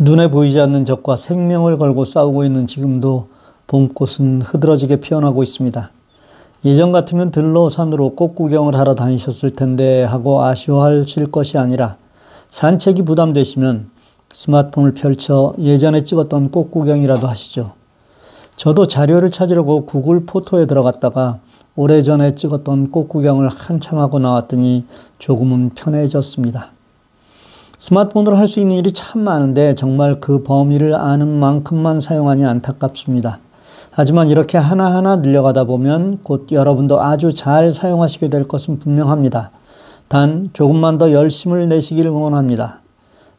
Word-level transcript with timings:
눈에 0.00 0.30
보이지 0.30 0.60
않는 0.60 0.84
적과 0.84 1.16
생명을 1.16 1.76
걸고 1.76 2.04
싸우고 2.04 2.44
있는 2.44 2.68
지금도 2.68 3.26
봄꽃은 3.66 4.42
흐드러지게 4.42 5.00
피어나고 5.00 5.42
있습니다. 5.42 5.90
예전 6.66 6.92
같으면 6.92 7.32
들로 7.32 7.68
산으로 7.68 8.14
꽃 8.14 8.36
구경을 8.36 8.76
하러 8.76 8.94
다니셨을 8.94 9.50
텐데 9.50 10.04
하고 10.04 10.44
아쉬워하실 10.44 11.32
것이 11.32 11.58
아니라 11.58 11.96
산책이 12.48 13.02
부담되시면 13.02 13.90
스마트폰을 14.32 14.94
펼쳐 14.94 15.52
예전에 15.58 16.02
찍었던 16.02 16.52
꽃 16.52 16.70
구경이라도 16.70 17.26
하시죠. 17.26 17.72
저도 18.54 18.86
자료를 18.86 19.32
찾으려고 19.32 19.84
구글 19.84 20.26
포토에 20.26 20.66
들어갔다가 20.66 21.40
오래전에 21.74 22.36
찍었던 22.36 22.92
꽃 22.92 23.08
구경을 23.08 23.48
한참 23.48 23.98
하고 23.98 24.20
나왔더니 24.20 24.84
조금은 25.18 25.70
편해졌습니다. 25.74 26.77
스마트폰으로 27.78 28.36
할 28.36 28.48
수 28.48 28.58
있는 28.60 28.76
일이 28.76 28.90
참 28.92 29.22
많은데 29.22 29.74
정말 29.74 30.18
그 30.20 30.42
범위를 30.42 30.94
아는 30.94 31.28
만큼만 31.28 32.00
사용하니 32.00 32.44
안타깝습니다. 32.44 33.38
하지만 33.90 34.28
이렇게 34.28 34.58
하나하나 34.58 35.16
늘려가다 35.16 35.64
보면 35.64 36.20
곧 36.24 36.48
여러분도 36.50 37.00
아주 37.00 37.32
잘 37.32 37.72
사용하시게 37.72 38.30
될 38.30 38.48
것은 38.48 38.78
분명합니다. 38.80 39.52
단 40.08 40.50
조금만 40.52 40.98
더 40.98 41.12
열심을 41.12 41.68
내시길 41.68 42.06
응원합니다. 42.06 42.80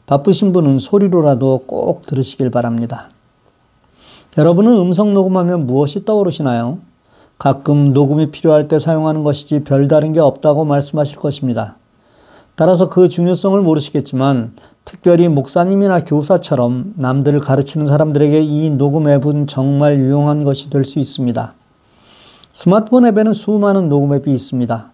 바쁘신 0.06 0.54
분은 0.54 0.80
소리로라도 0.80 1.64
꼭 1.68 2.02
들으시길 2.04 2.50
바랍니다. 2.50 3.10
여러분은 4.38 4.72
음성 4.80 5.14
녹음하면 5.14 5.66
무엇이 5.66 6.06
떠오르시나요? 6.06 6.78
가끔 7.38 7.94
녹음이 7.94 8.32
필요할 8.32 8.68
때 8.68 8.80
사용하는 8.80 9.24
것이지 9.24 9.64
별다른 9.64 10.14
게 10.14 10.20
없다고 10.20 10.66
말씀하실 10.66 11.18
것입니다. 11.18 11.76
따라서 12.60 12.90
그 12.90 13.08
중요성을 13.08 13.62
모르시겠지만 13.62 14.52
특별히 14.84 15.30
목사님이나 15.30 16.02
교사처럼 16.02 16.96
남들을 16.98 17.40
가르치는 17.40 17.86
사람들에게 17.88 18.42
이 18.42 18.70
녹음 18.72 19.08
앱은 19.08 19.48
정말 19.48 19.98
유용한 19.98 20.44
것이 20.44 20.70
될 20.70 20.84
수 20.84 21.00
있습니다. 21.00 21.54
스마트폰 22.52 23.06
앱에는 23.06 23.32
수많은 23.32 23.88
녹음 23.88 24.14
앱이 24.14 24.34
있습니다. 24.34 24.92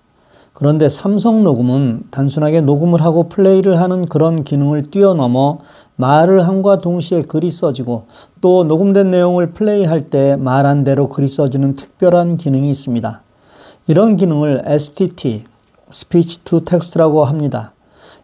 그런데 0.54 0.90
삼성 0.90 1.44
녹음은 1.44 2.04
단순하게 2.12 2.62
녹음을 2.62 3.02
하고 3.02 3.30
플레이를 3.30 3.80
하는 3.80 4.06
그런 4.06 4.44
기능을 4.44 4.92
뛰어넘어 4.92 5.58
말을 5.96 6.48
함과 6.48 6.78
동시에 6.78 7.24
글이 7.24 7.50
써지고 7.50 8.04
또 8.42 8.64
녹음된 8.64 9.10
내용을 9.10 9.54
플레이할 9.54 10.06
때 10.06 10.36
말한 10.36 10.84
대로 10.84 11.10
글이 11.10 11.28
써지는 11.28 11.74
특별한 11.74 12.38
기능이 12.38 12.70
있습니다. 12.70 13.24
이런 13.88 14.18
기능을 14.18 14.62
STT, 14.66 15.46
Speech 15.96 16.44
to 16.44 16.60
Text라고 16.60 17.24
합니다. 17.24 17.72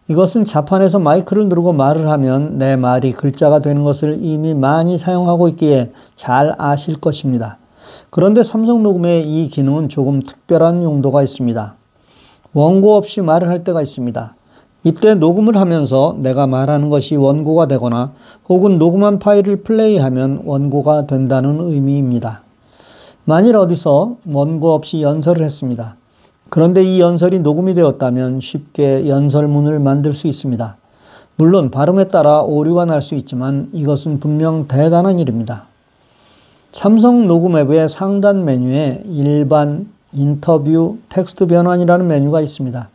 이것은 0.06 0.44
자판에서 0.44 0.98
마이크를 0.98 1.48
누르고 1.48 1.72
말을 1.72 2.06
하면 2.10 2.58
내 2.58 2.76
말이 2.76 3.12
글자가 3.12 3.60
되는 3.60 3.82
것을 3.82 4.18
이미 4.20 4.52
많이 4.52 4.98
사용하고 4.98 5.48
있기에 5.48 5.90
잘 6.14 6.54
아실 6.58 7.00
것입니다. 7.00 7.56
그런데 8.10 8.42
삼성 8.42 8.82
녹음의 8.82 9.26
이 9.26 9.48
기능은 9.48 9.88
조금 9.88 10.20
특별한 10.20 10.82
용도가 10.82 11.22
있습니다. 11.22 11.76
원고 12.52 12.94
없이 12.94 13.22
말을 13.22 13.48
할 13.48 13.64
때가 13.64 13.80
있습니다. 13.80 14.36
이때 14.84 15.14
녹음을 15.14 15.56
하면서 15.56 16.14
내가 16.18 16.46
말하는 16.46 16.90
것이 16.90 17.16
원고가 17.16 17.66
되거나 17.68 18.12
혹은 18.50 18.78
녹음한 18.78 19.18
파일을 19.18 19.62
플레이하면 19.62 20.42
원고가 20.44 21.06
된다는 21.06 21.58
의미입니다. 21.62 22.42
만일 23.24 23.56
어디서 23.56 24.16
원고 24.26 24.74
없이 24.74 25.00
연설을 25.00 25.42
했습니다. 25.42 25.96
그런데 26.52 26.84
이 26.84 27.00
연설이 27.00 27.40
녹음이 27.40 27.72
되었다면 27.72 28.40
쉽게 28.42 29.08
연설문을 29.08 29.80
만들 29.80 30.12
수 30.12 30.26
있습니다. 30.26 30.76
물론 31.36 31.70
발음에 31.70 32.08
따라 32.08 32.42
오류가 32.42 32.84
날 32.84 33.00
수 33.00 33.14
있지만 33.14 33.70
이것은 33.72 34.20
분명 34.20 34.68
대단한 34.68 35.18
일입니다. 35.18 35.64
삼성 36.72 37.26
녹음 37.26 37.56
앱의 37.56 37.88
상단 37.88 38.44
메뉴에 38.44 39.02
일반, 39.06 39.88
인터뷰, 40.12 40.98
텍스트 41.08 41.46
변환이라는 41.46 42.06
메뉴가 42.06 42.42
있습니다. 42.42 42.90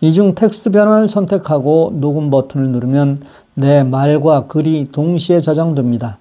이 0.00 0.12
중 0.12 0.36
텍스트 0.36 0.70
변환을 0.70 1.08
선택하고 1.08 1.94
녹음 1.96 2.30
버튼을 2.30 2.68
누르면 2.68 3.22
내 3.54 3.82
말과 3.82 4.44
글이 4.44 4.84
동시에 4.92 5.40
저장됩니다. 5.40 6.18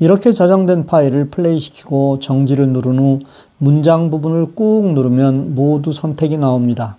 이렇게 0.00 0.32
저장된 0.32 0.86
파일을 0.86 1.30
플레이시키고 1.30 2.18
정지를 2.18 2.68
누른 2.70 2.98
후 2.98 3.20
문장 3.58 4.10
부분을 4.10 4.54
꾹 4.54 4.92
누르면 4.92 5.54
모두 5.54 5.92
선택이 5.92 6.36
나옵니다. 6.36 6.96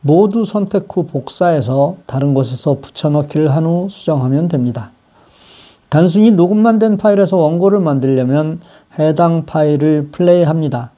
모두 0.00 0.44
선택 0.44 0.86
후 0.88 1.04
복사해서 1.04 1.96
다른 2.06 2.34
곳에서 2.34 2.78
붙여넣기를 2.80 3.54
한 3.54 3.64
후 3.64 3.88
수정하면 3.90 4.46
됩니다. 4.48 4.92
단순히 5.88 6.30
녹음만 6.30 6.78
된 6.78 6.96
파일에서 6.96 7.36
원고를 7.38 7.80
만들려면 7.80 8.60
해당 8.98 9.44
파일을 9.46 10.10
플레이합니다. 10.12 10.92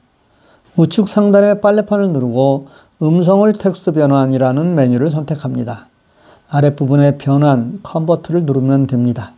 우측 0.77 1.09
상단의 1.09 1.61
빨래판을 1.61 2.09
누르고 2.09 2.67
음성을 3.01 3.51
텍스트 3.53 3.93
변환이라는 3.93 4.75
메뉴를 4.75 5.09
선택합니다. 5.09 5.87
아랫부분에 6.49 7.17
변환, 7.17 7.79
컨버트를 7.81 8.45
누르면 8.45 8.87
됩니다. 8.87 9.31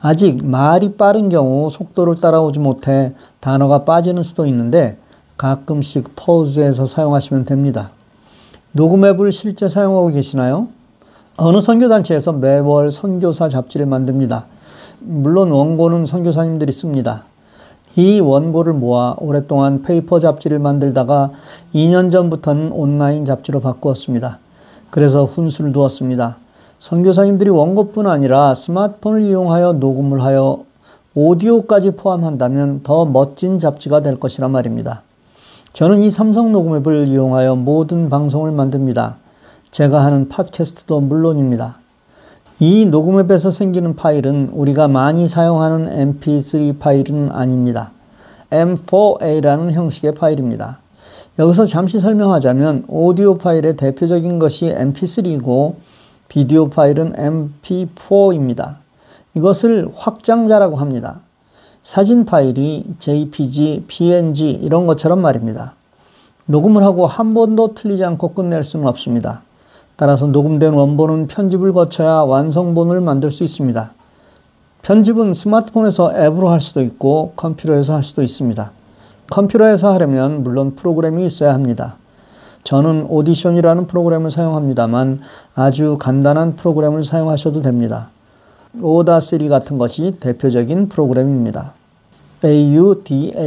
아직 0.00 0.44
말이 0.44 0.94
빠른 0.94 1.28
경우 1.28 1.70
속도를 1.70 2.16
따라오지 2.16 2.60
못해 2.60 3.14
단어가 3.40 3.84
빠지는 3.84 4.22
수도 4.22 4.46
있는데 4.46 4.98
가끔씩 5.36 6.14
퍼즈해서 6.16 6.86
사용하시면 6.86 7.44
됩니다. 7.44 7.90
녹음 8.72 9.04
앱을 9.04 9.32
실제 9.32 9.68
사용하고 9.68 10.08
계시나요? 10.08 10.68
어느 11.38 11.60
선교단체에서 11.60 12.32
매월 12.32 12.90
선교사 12.90 13.48
잡지를 13.48 13.86
만듭니다. 13.86 14.46
물론 15.00 15.50
원고는 15.50 16.06
선교사님들이 16.06 16.72
씁니다. 16.72 17.24
이 17.96 18.20
원고를 18.20 18.74
모아 18.74 19.14
오랫동안 19.18 19.82
페이퍼 19.82 20.20
잡지를 20.20 20.58
만들다가 20.58 21.30
2년 21.74 22.12
전부터는 22.12 22.72
온라인 22.72 23.24
잡지로 23.24 23.60
바꾸었습니다. 23.60 24.38
그래서 24.90 25.24
훈수를 25.24 25.72
두었습니다. 25.72 26.38
선교사님들이 26.78 27.50
원고뿐 27.50 28.06
아니라 28.06 28.54
스마트폰을 28.54 29.22
이용하여 29.22 29.74
녹음을 29.74 30.22
하여 30.22 30.64
오디오까지 31.14 31.92
포함한다면 31.92 32.82
더 32.82 33.06
멋진 33.06 33.58
잡지가 33.58 34.00
될 34.00 34.20
것이란 34.20 34.50
말입니다. 34.50 35.02
저는 35.72 36.00
이 36.00 36.10
삼성 36.10 36.52
녹음 36.52 36.76
앱을 36.76 37.06
이용하여 37.08 37.56
모든 37.56 38.08
방송을 38.08 38.50
만듭니다. 38.50 39.16
제가 39.70 40.04
하는 40.04 40.28
팟캐스트도 40.28 41.00
물론입니다. 41.00 41.78
이 42.58 42.86
녹음 42.86 43.18
앱에서 43.20 43.50
생기는 43.50 43.96
파일은 43.96 44.50
우리가 44.52 44.88
많이 44.88 45.28
사용하는 45.28 46.18
mp3 46.20 46.78
파일은 46.78 47.30
아닙니다. 47.30 47.92
m4a라는 48.50 49.72
형식의 49.72 50.14
파일입니다. 50.14 50.80
여기서 51.38 51.66
잠시 51.66 52.00
설명하자면 52.00 52.84
오디오 52.88 53.36
파일의 53.36 53.76
대표적인 53.76 54.38
것이 54.38 54.72
mp3이고 54.74 55.74
비디오 56.28 56.68
파일은 56.68 57.12
mp4입니다. 57.12 58.76
이것을 59.34 59.88
확장자라고 59.94 60.76
합니다. 60.76 61.20
사진 61.82 62.24
파일이 62.24 62.84
JPG, 62.98 63.84
PNG 63.86 64.50
이런 64.50 64.86
것처럼 64.86 65.20
말입니다. 65.20 65.76
녹음을 66.46 66.82
하고 66.82 67.06
한 67.06 67.34
번도 67.34 67.74
틀리지 67.74 68.04
않고 68.04 68.34
끝낼 68.34 68.64
수는 68.64 68.86
없습니다. 68.86 69.42
따라서 69.96 70.26
녹음된 70.26 70.72
원본은 70.72 71.26
편집을 71.26 71.72
거쳐야 71.72 72.22
완성본을 72.22 73.00
만들 73.00 73.30
수 73.30 73.44
있습니다. 73.44 73.92
편집은 74.82 75.32
스마트폰에서 75.32 76.12
앱으로 76.16 76.48
할 76.48 76.60
수도 76.60 76.82
있고 76.82 77.32
컴퓨터에서 77.36 77.94
할 77.94 78.02
수도 78.02 78.22
있습니다. 78.22 78.72
컴퓨터에서 79.30 79.92
하려면 79.92 80.42
물론 80.42 80.74
프로그램이 80.74 81.26
있어야 81.26 81.54
합니다. 81.54 81.96
저는 82.66 83.06
오디션이라는 83.08 83.86
프로그램을 83.86 84.32
사용합니다만 84.32 85.20
아주 85.54 85.96
간단한 86.00 86.56
프로그램을 86.56 87.04
사용하셔도 87.04 87.62
됩니다. 87.62 88.10
오다3 88.80 89.48
같은 89.48 89.78
것이 89.78 90.10
대표적인 90.18 90.88
프로그램입니다. 90.88 91.74
AUDACITY입니다. 92.44 93.44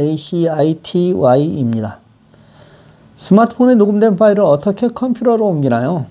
스마트폰에 3.18 3.74
녹음된 3.74 4.16
파일을 4.16 4.42
어떻게 4.42 4.88
컴퓨터로 4.88 5.46
옮기나요? 5.46 6.06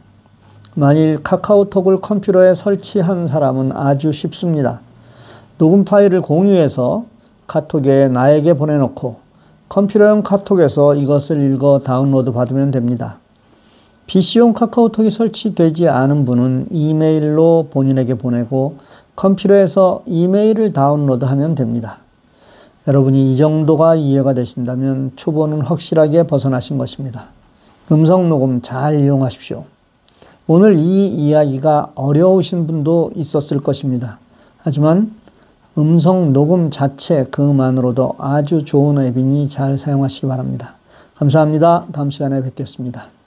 만일 0.76 1.24
카카오톡을 1.24 2.02
컴퓨터에 2.02 2.54
설치한 2.54 3.28
사람은 3.28 3.72
아주 3.72 4.12
쉽습니다. 4.12 4.82
녹음 5.58 5.84
파일을 5.84 6.22
공유해서 6.22 7.06
카톡에 7.48 8.08
나에게 8.10 8.54
보내놓고 8.54 9.29
컴퓨터용 9.70 10.24
카톡에서 10.24 10.96
이것을 10.96 11.54
읽어 11.54 11.78
다운로드 11.78 12.32
받으면 12.32 12.72
됩니다. 12.72 13.20
PC용 14.08 14.54
카카오톡이 14.54 15.12
설치되지 15.12 15.88
않은 15.88 16.26
분은 16.26 16.70
이메일로 16.72 17.68
본인에게 17.70 18.16
보내고 18.16 18.78
컴퓨터에서 19.16 20.02
이메일을 20.08 20.74
다운로드하면 20.74 21.54
됩니다. 21.54 22.00
여러분이 22.88 23.32
이 23.32 23.36
정도가 23.36 23.94
이해가 23.94 24.34
되신다면 24.34 25.12
초보는 25.16 25.62
확실하게 25.62 26.24
벗어나신 26.24 26.80
것입니다. 26.80 27.28
음성 27.92 28.28
녹음 28.28 28.64
잘 28.64 29.00
이용하십시오. 29.00 29.66
오늘 30.48 30.74
이 30.76 31.08
이야기가 31.08 31.92
어려우신 31.94 32.66
분도 32.66 33.12
있었을 33.16 33.60
것입니다. 33.60 34.18
하지만 34.58 35.14
음성 35.80 36.34
녹음 36.34 36.72
자체 36.72 37.24
그만으로도 37.24 38.16
아주 38.18 38.66
좋은 38.66 39.02
앱이니 39.02 39.48
잘 39.48 39.78
사용하시기 39.78 40.28
바랍니다. 40.28 40.76
감사합니다. 41.16 41.86
다음 41.94 42.10
시간에 42.10 42.42
뵙겠습니다. 42.42 43.19